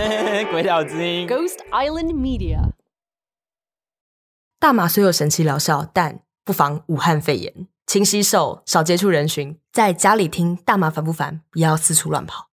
[0.50, 2.72] 鬼岛之音，Ghost Island Media。
[4.58, 7.66] 大麻虽有神奇疗效，但不防武汉肺炎。
[7.86, 11.42] 勤洗手，少接触人群，在家里听大麻烦不烦？
[11.50, 12.48] 不要四处乱跑。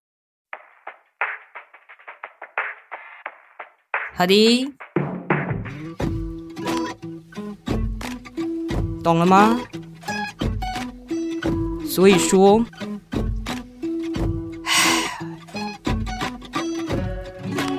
[4.15, 4.74] 好的，
[9.04, 9.60] 懂了吗？
[11.87, 12.65] 所以说，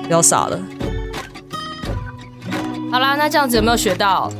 [0.08, 0.58] 不要傻了。
[2.90, 4.32] 好啦，那这样子有没有学到？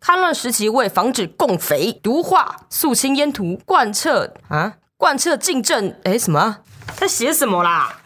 [0.00, 5.94] 戡乱时期为防止共匪毒化、肃清烟土、贯彻啊，贯彻进政。
[6.04, 6.60] 哎，什么？
[6.96, 7.98] 他写什么啦？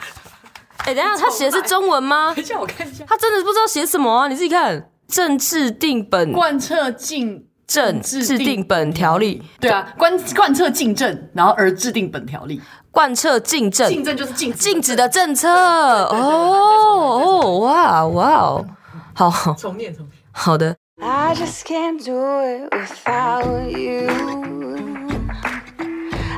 [0.79, 2.33] 哎，等一下，他写的是中文吗？
[2.35, 3.05] 等一下，我看一下。
[3.07, 4.27] 他真的不知道写什么啊？
[4.27, 4.91] 你自己看。
[5.07, 9.43] 政治定本贯彻进政制定本条例。
[9.61, 12.61] 对啊，贯贯彻进政，然后而制定本条例。
[12.91, 15.49] 贯彻进政，进政就是禁禁止的政策。
[15.51, 18.67] 哦哦，哇哇哦，
[19.15, 20.13] 好，重念重念。
[20.33, 20.77] 好的。
[20.99, 24.09] I just can't do it without you.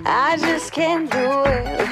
[0.05, 1.88] I just can't do it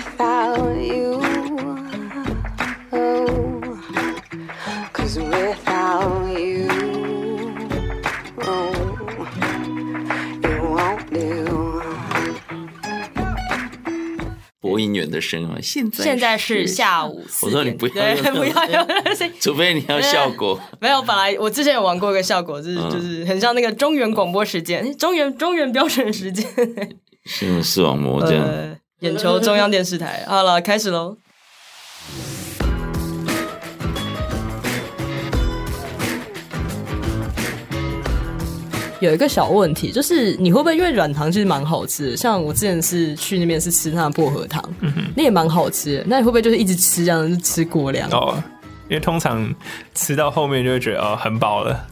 [14.77, 17.24] 播音员的声音，现在现在是下午。
[17.42, 18.86] 我说你不要对， 不要
[19.41, 20.60] 除非你要效果。
[20.78, 26.46] 没有，本来我之前有玩过一个效果，就是、嗯、就是很像那个中原广播时间，中原中原标准时间，
[27.24, 28.77] 新闻视网膜这样、呃。
[29.00, 31.16] 眼球中央电视台，好了，开始喽。
[39.00, 42.16] 有一个小问题，就是你会不会因为软糖其实蛮好吃的？
[42.16, 46.05] 像我之前是去那边是吃它的薄荷糖，嗯哼，那也蛮好吃的。
[46.06, 48.08] 那你会不会就是一直吃这样，就吃过量？
[48.11, 48.42] 哦，
[48.89, 49.55] 因为通常
[49.94, 51.86] 吃到后面就会觉得哦很饱了。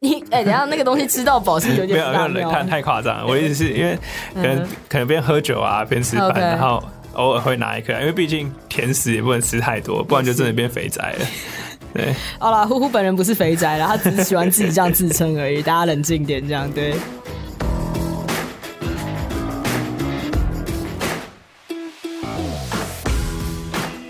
[0.00, 3.26] 你哎、欸，等下那个东西吃到饱是有点没有没有太太夸张。
[3.26, 3.98] 我意思是因为
[4.34, 6.82] 可能、嗯、可能边喝酒啊边吃饭.然后
[7.14, 11.26] 偶尔会拿一颗，因为毕竟甜食也不能吃太多，不然就真的变肥宅了。
[11.94, 15.62] 对，好啦，呼呼本人不是肥宅啦，他只是喜欢自己这样自称而已。
[15.62, 16.94] 大家冷静点，这样对。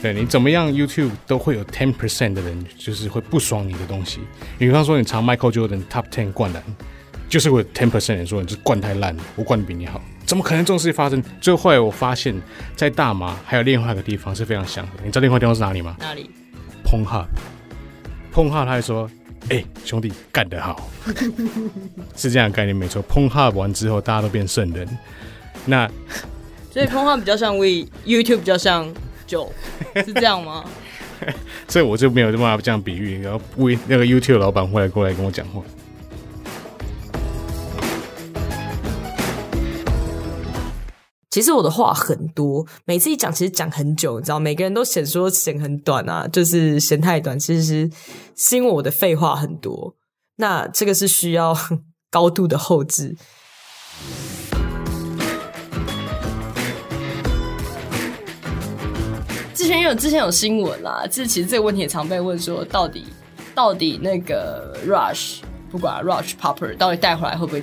[0.00, 4.20] 对，你怎么样，YouTube 都会有 ten percent 的人就是会不爽你的东西。
[4.56, 6.62] 你比方说，你查 Michael Jordan Top Ten 灌篮，
[7.28, 11.20] 就是会有 ten percent 人说你这灌太烂了，我灌的比你好，怎么可能这种事情发生？
[11.40, 12.40] 最后后来我发现，
[12.76, 14.92] 在大麻还有另外一个地方是非常像的。
[15.04, 15.96] 你知道另外一个地方是哪里吗？
[15.98, 16.30] 哪里
[16.84, 17.26] ？Pornhub。
[18.32, 19.10] 碰哈，他还说
[19.50, 20.88] ：“哎、欸，兄弟干得好，
[22.16, 23.02] 是这样的概念没错。
[23.02, 24.86] 碰哈完之后，大家都变圣人。
[25.66, 25.90] 那
[26.72, 28.92] 所以碰哈比较像 We，YouTube 比较像
[29.26, 29.52] 酒，
[30.04, 30.64] 是这样吗？
[31.66, 33.22] 所以我就没有办法这样比喻。
[33.22, 35.62] 然后 We 那个 YouTube 老板会来过来跟我讲话。”
[41.38, 47.38] 其实我的话很多，每次一讲，其实讲很久，你知道，每个人都嫌说嫌很短啊，就是嫌太短。
[47.38, 47.88] 其实
[48.34, 49.94] 是因为我的废话很多，
[50.38, 51.56] 那这个是需要
[52.10, 53.14] 高度的后置。
[59.54, 63.06] 之前有之前有新闻啦，这其实这个问题也常被问说，到底
[63.54, 67.62] 到底那个 Rush 不管 Rush Popper 到底带回来会不会？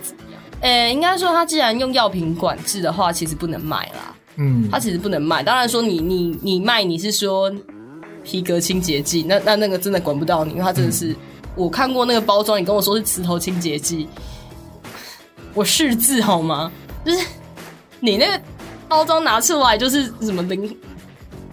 [0.65, 4.15] 呃、欸，应该说，他既然用药品管制的话，其实不能卖啦。
[4.37, 5.43] 嗯，他其实不能卖。
[5.43, 7.53] 当然说你，你你你卖，你是说
[8.23, 11.15] 皮革清洁剂，那那那个真的管不到你，因为他真的是、嗯、
[11.55, 14.09] 我看过那个包装，你跟我说是磁头清洁剂，
[15.53, 16.71] 我识字好吗？
[17.05, 17.23] 就是
[17.99, 18.41] 你那个
[18.89, 20.75] 包装拿出来就是什么零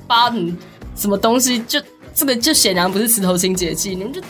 [0.06, 0.32] 八
[0.96, 1.78] 什么东西，就
[2.14, 4.22] 这个就显然不是磁头清洁剂，你们就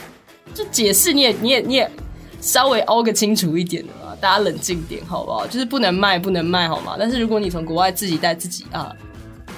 [0.53, 1.89] 就解释，你也你也你也
[2.41, 3.93] 稍微凹个清楚一点的。
[4.23, 5.45] 大家冷静点，好不好？
[5.45, 6.95] 就是不能卖，不能卖，好吗？
[6.97, 8.95] 但是如果你从国外自己带自己啊，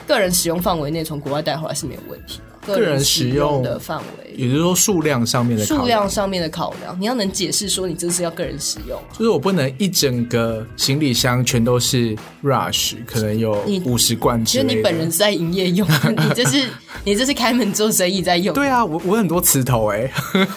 [0.07, 2.39] 个人使用范围内从国外带回来是没有问题。
[2.65, 14.43] 个人使用的范围，也就是说数量上面的数量上面的考量，你要能解释说你这是要个人使用，就是我不能一整个行李箱全都是 Rush，可能有五十罐。
[14.43, 16.67] 其实你本人是在营业用，你这是
[17.05, 18.55] 你这是开门做生意在用。
[18.55, 20.47] 对啊，我我很多磁头哎、欸。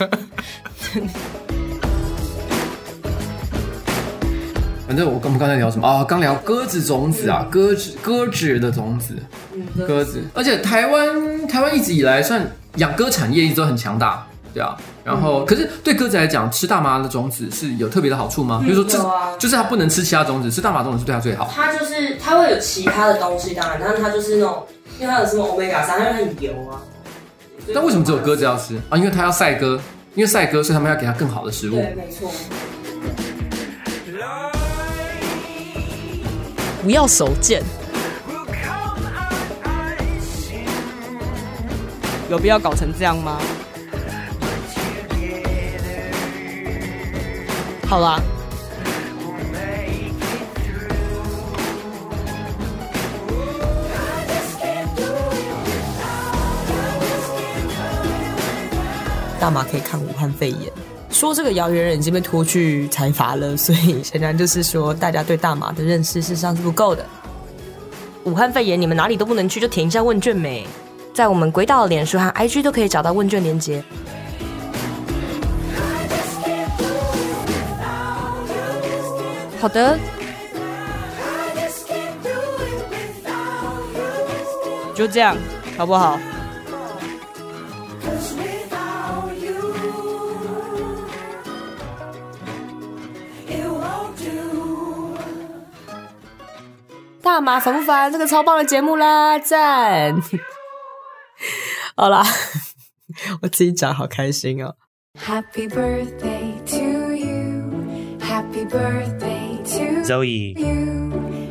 [4.89, 6.03] 反正我跟我们刚才聊什么啊？
[6.03, 9.15] 刚聊鸽子种子啊，鸽子鸽子的种子，
[9.87, 10.23] 鸽子。
[10.33, 12.43] 而且台湾台湾一直以来算
[12.77, 14.75] 养鸽产业一直都很强大，对啊。
[15.05, 18.63] 然后，可是对鸽子来讲，吃大麻的种子是有特别的好处吗？
[18.65, 18.99] 比如说，这
[19.39, 21.51] 就是它不能吃其他种子，吃大麻种子是对它最好。
[21.55, 24.65] 它就是它会有其他的东西，当然，但是它就是那种，
[24.99, 26.81] 因为它有什么欧米伽三，因为它很油啊。
[27.75, 28.97] 但为什么只有鸽子要吃啊？
[28.97, 29.79] 因为它要赛鸽，
[30.15, 31.75] 因为赛鸽，所以他们要给它更好的食物。
[31.75, 32.33] 对，没错。
[36.89, 37.63] 不要手贱，
[42.31, 43.39] 有必要搞成这样吗？
[47.87, 48.19] 好啦。
[59.39, 60.73] 大马可以看武汉肺炎，
[61.11, 67.05] 说这个谣言人已经被拖去财阀了，所以显然就是说大家对大麻的认识事实上是不够的。
[68.25, 70.67] 武汉肺炎你们哪里都不能去，就填一下问卷没？
[71.15, 73.83] 在我们轨道的脸书和 IG 都可以找到问卷连接。
[79.61, 79.99] 好的，
[84.95, 85.37] 就这样，
[85.77, 86.17] 好不好？
[97.29, 98.11] 大麻烦不烦？
[98.11, 100.19] 这个超棒的节目啦，赞！
[101.95, 102.25] 好啦，
[103.43, 104.75] 我自己讲好开心哦。
[105.21, 110.55] Happy birthday to you, Happy birthday to Zoe.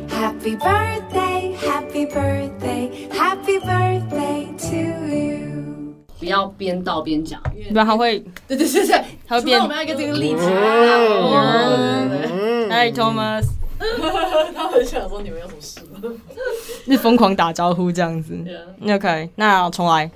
[0.08, 4.74] Happy birthday, Happy birthday, Happy birthday to
[5.06, 5.94] you.
[6.18, 9.62] 不要边倒边讲，不然他会，对对对对，他会变。
[9.62, 10.42] 我们要一个这个例子。
[12.68, 13.57] Hi Thomas。
[14.54, 16.00] 他很想说你们有什么事吗？
[16.86, 18.34] 是疯狂打招呼这样子。
[18.34, 18.96] Yeah.
[18.96, 20.10] OK，那重来。